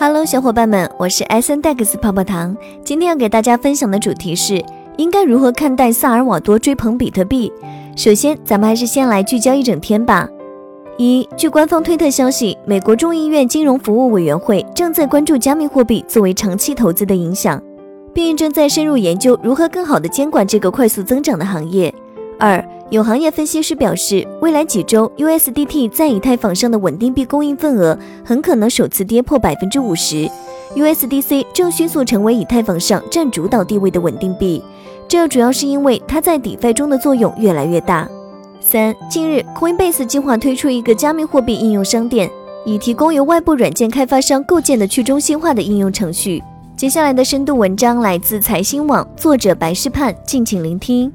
[0.00, 2.56] Hello，小伙伴们，我是 S N Dex 泡泡糖。
[2.84, 4.64] 今天要给大家分享的主题是
[4.96, 7.52] 应该如何看待萨尔瓦多追捧比特币。
[7.96, 10.28] 首先，咱们还是先来聚焦一整天吧。
[10.98, 17.60] 一，据官方推特消息，美国众议院金融服务委员会正在关注加密货币作为长期投资的影响，
[18.14, 21.92] 并正在深入研究如何更好地监管这个快速增长的行业。
[22.38, 30.26] 二，有行业分析师表示，未来几周 USDT 在以太坊上的稳定币供应份额很可能首次跌破百分之五十
[30.74, 34.62] ，USDC 正迅速成为以太坊上占主导地位的稳定币，
[35.06, 38.08] 这主要是因为它在 DeFi 中的作用越来越大。
[38.58, 42.30] 三，近日，Coinbase 计划推出一个加密货币应用商店，
[42.64, 46.42] 以提供由外部软件开发商构建的去中心化的应用程序。
[46.74, 51.12] 接下来的深度文章来自财新网，作者白世盼，敬请聆听。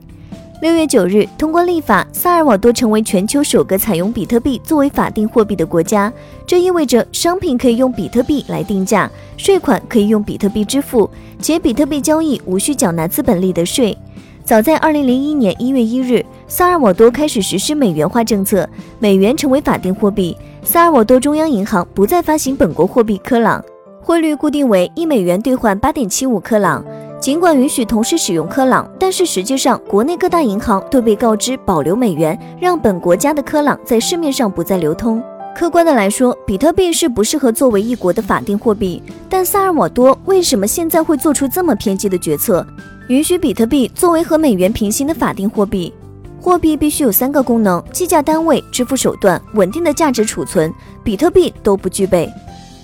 [0.63, 6.09] 六月九日，通过立法，萨尔瓦多成为全球首个采用比特币作为法定货币的国家。
[6.47, 13.97] 这意味着商品可以用比特币来定价，税款可以用比特币支付，且比特币交易无需缴纳资本利得税。
[14.45, 18.65] 早在二零零一年一月一日，萨尔瓦多开始实施美元化政策，
[18.99, 20.33] 美元成为法定货币。
[20.63, 23.61] 萨尔瓦多中央银行不再发行本国货币科朗，
[24.01, 26.81] 汇率固定为一美元兑换八点七五克朗。
[27.23, 35.23] 尽管允许同时使用科朗，但是实际上国内各大银行都被告知保留美元，让本国家的科朗在市面上不再流通。
[35.55, 39.01] 客观的来说，比特币是不适合作为一国的法定货币。
[39.29, 42.67] 但萨尔瓦多为什么现在会做出这么偏激的决策？
[43.07, 45.93] 允许比特币作为和美元平行的法定货币，
[46.41, 50.69] 货币必须有三个功能：计价单位、支付手段、稳定的价值储存。
[51.05, 52.29] 比特币都不具备。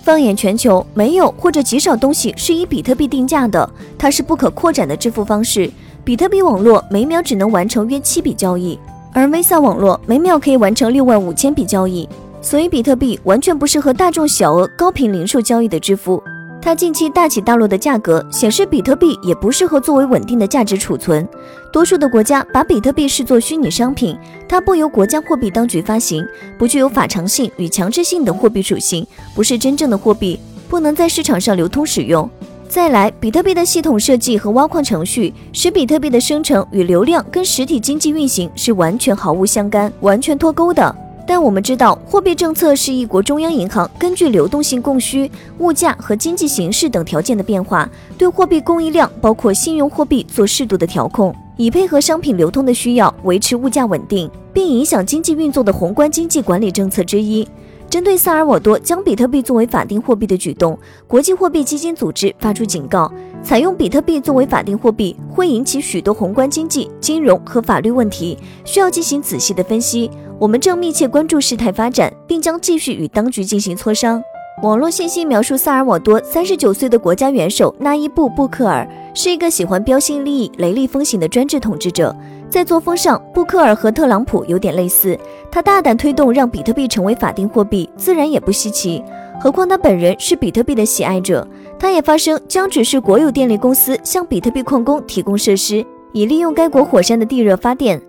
[0.02, 5.70] 放眼全球，没有或者极少东西是以比特币定价的，它是不可扩展的支付方式。
[6.02, 8.78] 比特币网络每秒只能完成约七笔交易，
[9.12, 12.08] 而 Visa 网络每秒可以完成六万五千笔交易，
[12.40, 16.22] 所以比特币完全不适合大众小额高频零售交易的支付。
[16.62, 21.26] 它近期大起大落的价格显示，比特币也不适合作为稳定的价值储存。
[21.72, 26.24] 多数的国家把比特币视作虚拟商品，它不由国家货币当局发行，
[26.58, 32.28] 不具有法偿性与强制性的货币属性，不是真正的货币，不能在市场上流通使用。
[32.68, 40.94] 再来，比特币的系统设计和挖矿程序使比特币的生成与流量跟实体经济运行是完全毫无相干、完全脱钩的。
[41.30, 57.46] 但我们知道，货币政策是一国中央银行根据流动性供需、物价和经济形势等条件的变化，对货币供应量，包括信用货币做适度的调控，以配合商品流通的需要，维持物价稳定，并影响经济运作的宏观经济管理政策之一。
[57.88, 60.76] 针对萨尔瓦多将比特币作为法定货币的举动，
[61.06, 63.08] 国际货币基金组织发出警告：
[63.44, 70.10] 采用比特币作为法定货币会引起许多宏观经济、金融和法律问题，需要进行仔细的分析。
[70.40, 74.22] 我们正密切关注事态发展，并将继续与当局进行磋商。
[74.62, 82.16] 网络信息描述萨尔瓦多三十九岁的国家元首纳伊布·布克尔是一个喜欢标新立异、雷厉风行的专制统治者。
[82.48, 85.18] 在作风上，布克尔和特朗普有点类似。
[85.50, 89.04] 他大胆推动让比特币成为法定货币，自然也不稀奇。
[89.38, 91.46] 何况他本人是比特币的喜爱者。
[91.78, 95.84] 他也发声将指示国有电力公司向比特币矿工提供设施，
[96.14, 98.00] 以利用该国火山的地热发电。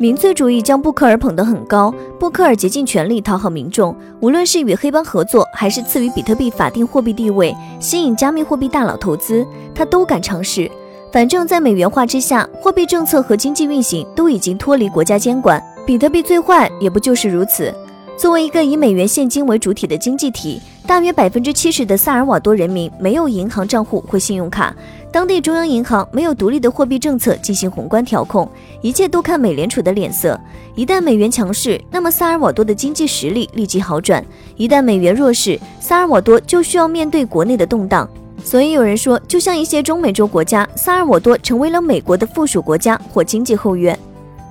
[0.00, 10.70] 民粹主义将布克尔捧得很高，布克尔竭尽全力讨好民众，无论是与黑帮合作，还是赐予比特币法定货币地位，吸引加密货币大佬投资，他都敢尝试。
[11.12, 17.70] 反正，在美元化之下，货币政策和经济运行都已经脱离国家监管，比特币最坏也不就是如此。
[18.16, 24.74] 作为一个以美元现金为主体的经济体，大约百分之七十的萨尔瓦多人民没有银行账户或信用卡。
[25.12, 28.48] 当地中央银行没有独立的货币政策进行宏观调控，
[28.80, 30.38] 一切都看美联储的脸色。
[30.76, 34.22] 一旦美元强势，那么萨尔瓦多的经济实力立即好转；
[34.56, 38.08] 一旦美元弱势，萨尔瓦多就需要面对国内的动荡。
[38.44, 43.98] 所以有人说，就像一些中美洲国家，萨尔瓦多成为了美国的附属国家或经济后院。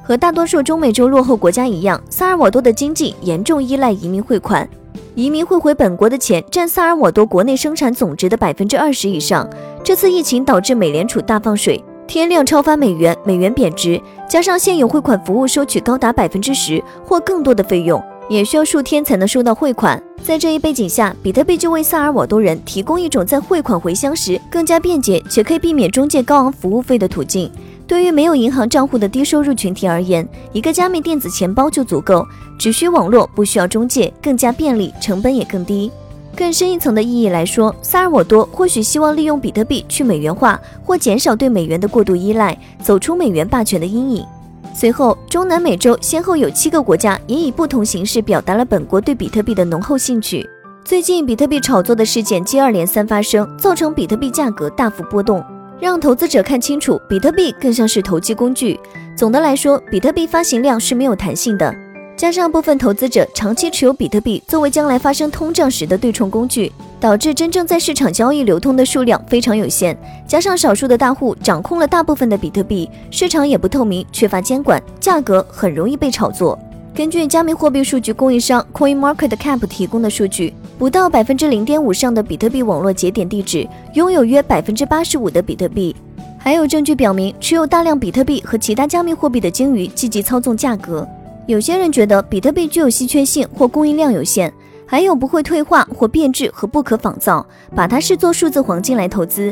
[0.03, 4.67] 和大多数中美洲落后国家一样，萨尔瓦多的经济严重依赖移民汇款。
[5.15, 9.49] 移民汇回本国的钱占萨尔瓦多国内生产总值的百分之二十以上。
[9.89, 13.99] 这次疫情导致美联储大放水，天量超发美元，美元贬值，
[14.29, 17.99] 加上现有汇款服务收取高达百分之十或更多的费用，
[18.29, 19.99] 也需要数天才能收到汇款。
[20.21, 27.51] 在这一背景下，比特币就为萨尔瓦多人提供一种在汇款回乡时更加便捷且可以避免中介高昂服务费的途径。
[27.87, 32.23] 对于没有银行账户的低收入群体而言，一个加密电子钱包就足够，
[32.59, 35.91] 只需网络，不需要中介，更加便利，成本也更低。
[36.39, 44.25] 更深一层的意义来说，萨尔瓦多或许希望利用比特币去美元化，或减少对美元的过度依赖，走出美元霸权的阴影。
[44.73, 50.49] 随后，中南美洲先后有七个国家也以不同形式表达了本国对比特币的浓厚兴趣。
[50.85, 55.43] 最近比特币炒作的事件接二连三发生，造成比特币价格大幅波动，
[55.77, 58.79] 让投资者看清楚，比特币更像是投机工具。
[59.13, 61.75] 总的来说，比特币发行量是没有弹性的，
[62.19, 66.69] 加上部分投资者长期持有比特币作为将来发生通胀时的对冲工具，
[66.99, 69.97] 导致真正在市场交易流通的数量非常有限。
[70.27, 76.59] 加上少数的大户掌控了大部分的比特币，市场也不透明，缺乏监管，价格很容易被炒作。
[76.93, 85.95] 根据加密货币数据供应商 CoinMarketCap 提供的数据，不到百分之零点五上的比特币网络节点地址拥有约百分之八十五的比特币。
[86.37, 91.07] 还有证据表明，持有大量比特币和其他加密货币的鲸鱼积极操纵价格。
[91.49, 94.53] 有些人觉得比特币具有稀缺性或供应量有限，
[94.85, 97.43] 还有不会退化或变质和不可仿造，
[97.75, 99.51] 把它视作数字黄金来投资。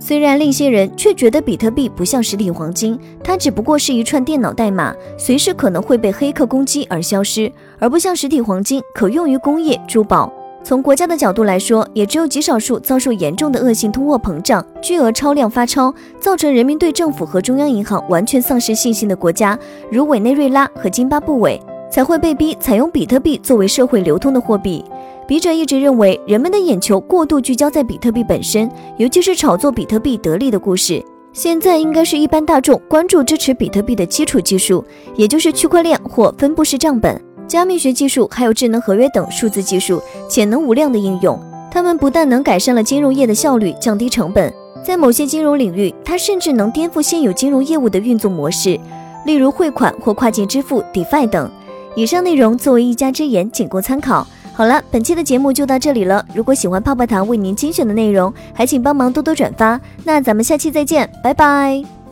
[0.00, 10.32] 虽然另一些人却觉得比特币不像实体黄金，它只不过是一串电脑代码，随时可能会被黑客攻击而消失，而不像实体黄金可用于工业、珠宝。
[10.64, 19.58] 从国家的角度来说，也只有极少数遭受严重的恶性通货膨胀、巨额超量发钞，造成人民对政府和中央银行完全丧失信心的国家，
[19.92, 24.82] 如委内瑞拉和津巴布韦，才会被逼采用比特币作为社会流通的货币。
[25.28, 31.04] 笔者一直认为，人们的眼球过度聚焦在比特币本身，尤其是炒作比特币得利的故事。
[31.34, 34.82] 现在应该是一般大众关注支持比特币的基础技术，
[35.14, 41.38] 也就是区块链或分布式账本、加密学技术，还有智能合约等数字技术潜能无量的应用。
[41.70, 44.52] 它们不但能改善了金融业的效率，降低成本，
[44.84, 48.78] 在某些金融领域，它甚至能颠覆现有金融业务的运作模式，
[49.26, 51.50] 例如汇款或跨境支付、DeFi 等。
[51.96, 54.26] 以上内容作为一家之言，仅供参考。
[54.52, 56.24] 好了，本期的节目就到这里了。
[56.32, 59.80] 如果喜欢泡泡糖为您精选的内容，还请帮忙多多转发。
[60.04, 62.03] 那咱们下期再见，拜拜。